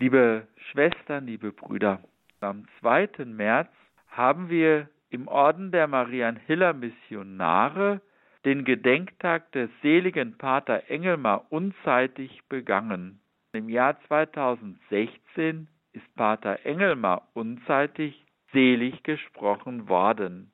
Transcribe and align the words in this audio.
Liebe 0.00 0.48
Schwestern, 0.70 1.26
liebe 1.26 1.52
Brüder, 1.52 2.00
am 2.40 2.66
2. 2.80 3.26
März 3.26 3.70
haben 4.08 4.50
wir 4.50 4.88
im 5.10 5.28
Orden 5.28 5.70
der 5.70 5.86
Marianhiller 5.86 6.72
Missionare 6.72 8.00
den 8.44 8.64
Gedenktag 8.64 9.52
des 9.52 9.70
seligen 9.82 10.36
Pater 10.36 10.90
Engelmar 10.90 11.46
unzeitig 11.50 12.42
begangen. 12.48 13.20
Im 13.52 13.68
Jahr 13.68 13.96
2016 14.08 15.68
ist 15.92 16.14
Pater 16.16 16.66
Engelmar 16.66 17.28
unzeitig 17.32 18.20
selig 18.52 19.00
gesprochen 19.04 19.88
worden. 19.88 20.50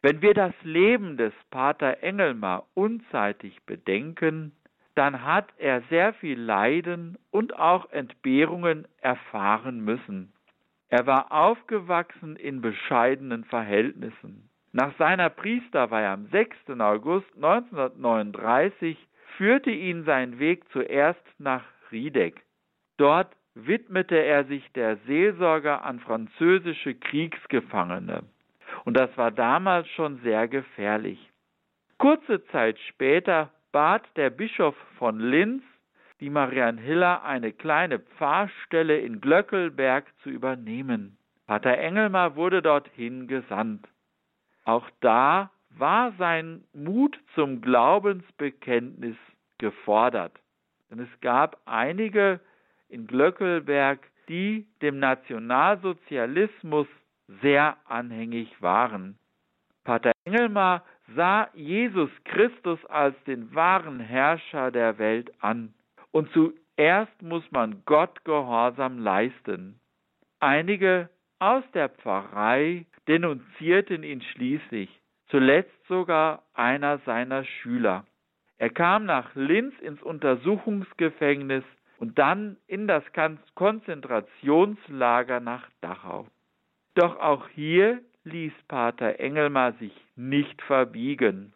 Wenn 0.00 0.22
wir 0.22 0.32
das 0.32 0.54
Leben 0.62 1.16
des 1.16 1.32
Pater 1.50 2.04
Engelmar 2.04 2.68
unzeitig 2.74 3.64
bedenken, 3.66 4.52
dann 4.94 5.24
hat 5.24 5.48
er 5.58 5.82
sehr 5.90 6.14
viel 6.14 6.38
Leiden 6.38 7.18
und 7.30 7.58
auch 7.58 7.90
Entbehrungen 7.90 8.86
erfahren 9.00 9.80
müssen. 9.80 10.32
Er 10.88 11.06
war 11.06 11.32
aufgewachsen 11.32 12.36
in 12.36 12.60
bescheidenen 12.60 13.44
Verhältnissen. 13.44 14.48
Nach 14.72 14.96
seiner 14.98 15.30
Priesterweihe 15.30 16.08
am 16.08 16.26
6. 16.26 16.56
August 16.78 17.32
1939 17.36 18.96
führte 19.36 19.70
ihn 19.70 20.04
sein 20.04 20.38
Weg 20.38 20.68
zuerst 20.70 21.24
nach 21.38 21.64
Riedeck. 21.90 22.42
Dort 22.96 23.34
widmete 23.54 24.16
er 24.16 24.44
sich 24.44 24.70
der 24.72 24.96
Seelsorge 25.06 25.82
an 25.82 26.00
französische 26.00 26.94
Kriegsgefangene. 26.94 28.24
Und 28.84 28.96
das 28.96 29.16
war 29.16 29.30
damals 29.30 29.88
schon 29.90 30.18
sehr 30.22 30.48
gefährlich. 30.48 31.18
Kurze 31.98 32.44
Zeit 32.46 32.78
später 32.88 33.50
bat 33.74 34.04
der 34.14 34.30
Bischof 34.30 34.76
von 34.98 35.18
Linz 35.18 35.64
die 36.20 36.30
Marianhilla 36.30 37.22
eine 37.22 37.52
kleine 37.52 37.98
Pfarrstelle 37.98 39.00
in 39.00 39.20
Glöckelberg 39.20 40.06
zu 40.22 40.30
übernehmen. 40.30 41.18
Pater 41.48 41.76
Engelmar 41.76 42.36
wurde 42.36 42.62
dorthin 42.62 43.26
gesandt. 43.26 43.88
Auch 44.64 44.88
da 45.00 45.50
war 45.70 46.12
sein 46.18 46.62
Mut 46.72 47.18
zum 47.34 47.62
Glaubensbekenntnis 47.62 49.16
gefordert. 49.58 50.38
Denn 50.88 51.00
es 51.00 51.20
gab 51.20 51.60
einige 51.64 52.38
in 52.88 53.08
Glöckelberg, 53.08 53.98
die 54.28 54.68
dem 54.82 55.00
Nationalsozialismus 55.00 56.86
sehr 57.42 57.76
anhängig 57.86 58.62
waren. 58.62 59.18
Pater 59.82 60.12
Engelmar 60.24 60.84
sah 61.14 61.48
Jesus 61.54 62.10
Christus 62.24 62.84
als 62.86 63.14
den 63.24 63.54
wahren 63.54 64.00
Herrscher 64.00 64.70
der 64.70 64.98
Welt 64.98 65.32
an. 65.40 65.74
Und 66.12 66.30
zuerst 66.32 67.22
muss 67.22 67.44
man 67.50 67.82
Gott 67.84 68.24
Gehorsam 68.24 68.98
leisten. 68.98 69.78
Einige 70.40 71.08
aus 71.38 71.64
der 71.72 71.88
Pfarrei 71.88 72.86
denunzierten 73.08 74.02
ihn 74.02 74.22
schließlich, 74.22 74.88
zuletzt 75.28 75.86
sogar 75.88 76.42
einer 76.54 76.98
seiner 76.98 77.44
Schüler. 77.44 78.04
Er 78.58 78.70
kam 78.70 79.04
nach 79.04 79.34
Linz 79.34 79.74
ins 79.80 80.02
Untersuchungsgefängnis 80.02 81.64
und 81.98 82.18
dann 82.18 82.56
in 82.66 82.86
das 82.86 83.04
Konzentrationslager 83.54 85.40
nach 85.40 85.68
Dachau. 85.80 86.26
Doch 86.94 87.18
auch 87.18 87.48
hier 87.48 88.00
ließ 88.24 88.52
Pater 88.68 89.20
Engelmar 89.20 89.72
sich 89.74 89.92
nicht 90.16 90.60
verbiegen. 90.62 91.52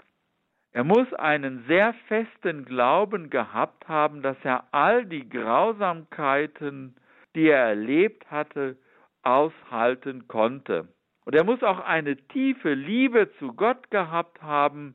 Er 0.72 0.84
muss 0.84 1.12
einen 1.14 1.64
sehr 1.66 1.94
festen 2.06 2.64
Glauben 2.64 3.30
gehabt 3.30 3.88
haben, 3.88 4.22
dass 4.22 4.36
er 4.44 4.64
all 4.72 5.06
die 5.06 5.28
Grausamkeiten, 5.28 6.94
die 7.34 7.48
er 7.48 7.68
erlebt 7.68 8.30
hatte, 8.30 8.76
aushalten 9.22 10.28
konnte. 10.28 10.88
Und 11.24 11.34
er 11.34 11.44
muss 11.44 11.62
auch 11.62 11.80
eine 11.80 12.16
tiefe 12.16 12.74
Liebe 12.74 13.30
zu 13.38 13.54
Gott 13.54 13.90
gehabt 13.90 14.42
haben, 14.42 14.94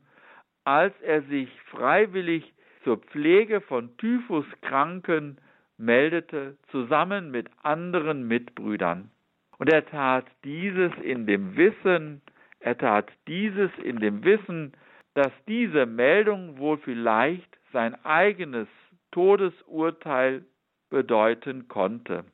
als 0.64 0.94
er 1.02 1.22
sich 1.22 1.48
freiwillig 1.70 2.54
zur 2.82 2.98
Pflege 2.98 3.60
von 3.60 3.96
Typhuskranken 3.98 5.38
meldete, 5.76 6.56
zusammen 6.70 7.30
mit 7.30 7.48
anderen 7.62 8.26
Mitbrüdern. 8.26 9.10
Und 9.58 9.70
er 9.70 9.86
tat 9.86 10.26
dieses 10.44 10.92
in 11.02 11.26
dem 11.26 11.56
Wissen, 11.56 12.22
er 12.60 12.76
tat 12.78 13.10
dieses 13.28 13.70
in 13.82 14.00
dem 14.00 14.24
Wissen, 14.24 14.72
dass 15.14 15.32
diese 15.46 15.86
Meldung 15.86 16.58
wohl 16.58 16.78
vielleicht 16.78 17.58
sein 17.72 17.94
eigenes 18.04 18.68
Todesurteil 19.12 20.44
bedeuten 20.90 21.68
konnte. 21.68 22.24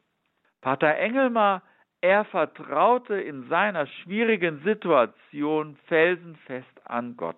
Pater 0.61 0.97
Engelmar, 0.97 1.63
er 2.01 2.25
vertraute 2.25 3.15
in 3.15 3.49
seiner 3.49 3.87
schwierigen 3.87 4.63
Situation 4.63 5.77
felsenfest 5.87 6.87
an 6.87 7.17
Gott. 7.17 7.37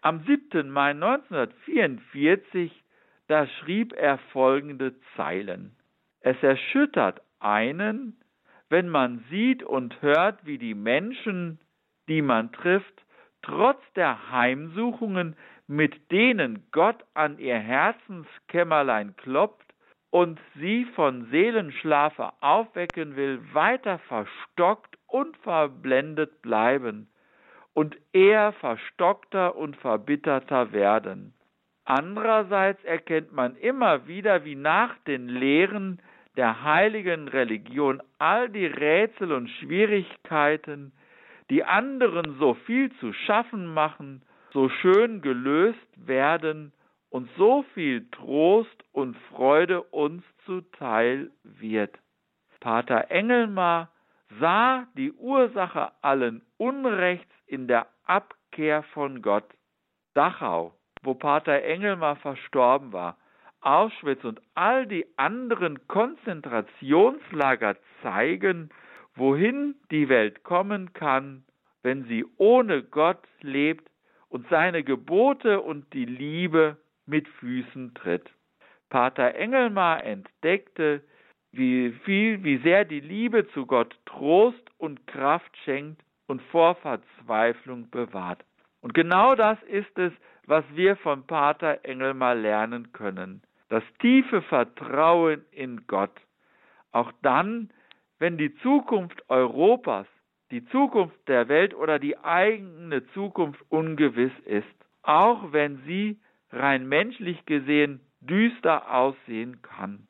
Am 0.00 0.24
7. 0.24 0.70
Mai 0.70 0.90
1944, 0.90 2.72
da 3.26 3.46
schrieb 3.46 3.92
er 3.92 4.18
folgende 4.32 4.94
Zeilen. 5.16 5.76
Es 6.20 6.40
erschüttert 6.42 7.20
einen, 7.40 8.20
wenn 8.70 8.88
man 8.88 9.24
sieht 9.30 9.62
und 9.62 10.00
hört, 10.00 10.46
wie 10.46 10.56
die 10.56 10.74
Menschen, 10.74 11.58
die 12.08 12.22
man 12.22 12.52
trifft, 12.52 13.04
trotz 13.42 13.80
der 13.94 14.30
Heimsuchungen, 14.30 15.36
mit 15.66 16.10
denen 16.10 16.66
Gott 16.72 17.04
an 17.14 17.38
ihr 17.38 17.58
Herzenskämmerlein 17.58 19.14
klopft 19.16 19.74
und 20.10 20.40
sie 20.56 20.84
von 20.96 21.26
Seelenschlafe 21.30 22.32
aufwecken 22.40 23.16
will, 23.16 23.40
weiter 23.52 23.98
verstockt 23.98 24.98
und 25.06 25.36
verblendet 25.38 26.42
bleiben 26.42 27.08
und 27.74 27.96
eher 28.12 28.52
verstockter 28.54 29.56
und 29.56 29.76
verbitterter 29.76 30.72
werden. 30.72 31.34
Andererseits 31.84 32.82
erkennt 32.84 33.32
man 33.32 33.56
immer 33.56 34.06
wieder, 34.06 34.44
wie 34.44 34.56
nach 34.56 34.96
den 35.06 35.28
Lehren 35.28 36.00
der 36.36 36.62
heiligen 36.62 37.28
Religion 37.28 38.02
all 38.18 38.48
die 38.48 38.66
Rätsel 38.66 39.32
und 39.32 39.48
Schwierigkeiten, 39.48 40.92
die 41.50 41.64
anderen 41.64 42.38
so 42.38 42.54
viel 42.54 42.92
zu 42.98 43.12
schaffen 43.12 43.66
machen, 43.66 44.22
so 44.52 44.68
schön 44.68 45.20
gelöst 45.22 45.78
werden 45.96 46.72
und 47.10 47.28
so 47.36 47.64
viel 47.74 48.08
Trost 48.10 48.84
und 48.92 49.16
Freude 49.30 49.82
uns 49.82 50.22
zuteil 50.44 51.30
wird. 51.42 51.98
Pater 52.60 53.10
Engelmar 53.10 53.90
sah 54.38 54.86
die 54.96 55.12
Ursache 55.12 55.92
allen 56.02 56.42
Unrechts 56.58 57.32
in 57.46 57.66
der 57.66 57.86
Abkehr 58.04 58.82
von 58.94 59.22
Gott. 59.22 59.48
Dachau, 60.14 60.74
wo 61.02 61.14
Pater 61.14 61.62
Engelmar 61.62 62.16
verstorben 62.16 62.92
war, 62.92 63.16
Auschwitz 63.62 64.24
und 64.24 64.40
all 64.54 64.86
die 64.86 65.06
anderen 65.16 65.86
Konzentrationslager 65.86 67.76
zeigen, 68.02 68.70
wohin 69.14 69.74
die 69.90 70.08
Welt 70.08 70.44
kommen 70.44 70.92
kann, 70.94 71.44
wenn 71.82 72.04
sie 72.04 72.24
ohne 72.38 72.82
Gott 72.82 73.22
lebt 73.42 73.88
und 74.28 74.48
seine 74.48 74.82
Gebote 74.82 75.60
und 75.60 75.92
die 75.92 76.06
Liebe 76.06 76.78
mit 77.06 77.28
Füßen 77.28 77.94
tritt. 77.94 78.30
Pater 78.88 79.34
Engelmar 79.34 80.04
entdeckte, 80.04 81.02
wie 81.52 81.92
viel, 82.04 82.42
wie 82.44 82.58
sehr 82.58 82.84
die 82.84 83.00
Liebe 83.00 83.46
zu 83.48 83.66
Gott 83.66 83.98
Trost 84.06 84.70
und 84.78 85.06
Kraft 85.06 85.54
schenkt 85.64 86.02
und 86.26 86.40
vor 86.42 86.76
Verzweiflung 86.76 87.90
bewahrt. 87.90 88.44
Und 88.80 88.94
genau 88.94 89.34
das 89.34 89.62
ist 89.64 89.98
es, 89.98 90.12
was 90.46 90.64
wir 90.72 90.96
von 90.96 91.26
Pater 91.26 91.80
Engelmar 91.84 92.34
lernen 92.34 92.92
können 92.92 93.42
das 93.70 93.84
tiefe 94.00 94.42
Vertrauen 94.42 95.44
in 95.52 95.86
Gott. 95.86 96.14
Auch 96.90 97.12
dann, 97.22 97.70
wenn 98.18 98.36
die 98.36 98.54
Zukunft 98.56 99.22
Europas, 99.30 100.06
die 100.50 100.64
Zukunft 100.66 101.16
der 101.28 101.48
Welt 101.48 101.74
oder 101.74 102.00
die 102.00 102.18
eigene 102.18 103.06
Zukunft 103.12 103.60
ungewiss 103.68 104.32
ist, 104.44 104.66
auch 105.02 105.52
wenn 105.52 105.82
sie 105.86 106.20
rein 106.50 106.88
menschlich 106.88 107.46
gesehen 107.46 108.00
düster 108.20 108.92
aussehen 108.92 109.62
kann. 109.62 110.08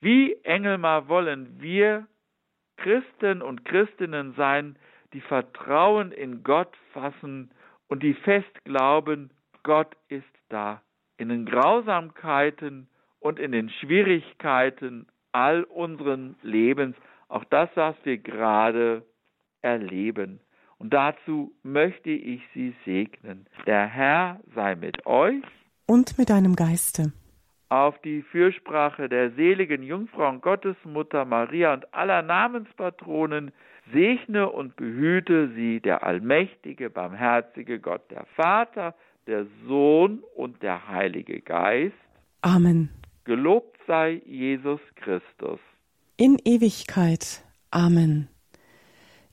Wie 0.00 0.34
Engelmar 0.42 1.08
wollen 1.08 1.62
wir 1.62 2.08
Christen 2.76 3.40
und 3.40 3.64
Christinnen 3.64 4.34
sein, 4.34 4.76
die 5.12 5.20
Vertrauen 5.20 6.10
in 6.10 6.42
Gott 6.42 6.76
fassen 6.92 7.52
und 7.86 8.02
die 8.02 8.14
fest 8.14 8.64
glauben, 8.64 9.30
Gott 9.62 9.96
ist 10.08 10.26
da 10.48 10.82
in 11.16 11.28
den 11.28 11.46
Grausamkeiten 11.46 12.88
und 13.20 13.38
in 13.38 13.52
den 13.52 13.70
Schwierigkeiten 13.70 15.06
all 15.32 15.64
unseren 15.64 16.36
Lebens, 16.42 16.96
auch 17.28 17.44
das, 17.44 17.68
was 17.74 17.96
wir 18.04 18.18
gerade 18.18 19.02
erleben. 19.62 20.40
Und 20.78 20.92
dazu 20.92 21.52
möchte 21.62 22.10
ich 22.10 22.42
Sie 22.52 22.74
segnen. 22.84 23.46
Der 23.66 23.86
Herr 23.86 24.40
sei 24.54 24.74
mit 24.76 25.06
euch 25.06 25.42
und 25.86 26.18
mit 26.18 26.30
deinem 26.30 26.56
Geiste. 26.56 27.12
auf 27.68 27.98
die 28.02 28.22
Fürsprache 28.22 29.08
der 29.08 29.30
seligen 29.32 29.82
Jungfrau 29.82 30.28
und 30.28 30.42
Gottesmutter 30.42 31.24
Maria 31.24 31.72
und 31.72 31.92
aller 31.92 32.22
Namenspatronen, 32.22 33.52
segne 33.92 34.48
und 34.48 34.76
behüte 34.76 35.50
sie 35.54 35.80
der 35.80 36.04
allmächtige, 36.04 36.88
barmherzige 36.88 37.80
Gott, 37.80 38.10
der 38.10 38.26
Vater, 38.36 38.94
der 39.26 39.46
Sohn 39.66 40.22
und 40.36 40.62
der 40.62 40.88
Heilige 40.88 41.40
Geist. 41.40 41.94
Amen. 42.42 42.90
Gelobt 43.24 43.78
sei 43.86 44.22
Jesus 44.26 44.80
Christus. 44.96 45.60
In 46.16 46.38
Ewigkeit. 46.44 47.42
Amen. 47.70 48.28